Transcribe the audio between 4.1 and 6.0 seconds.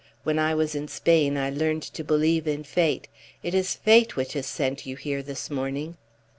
which has sent you here this morning."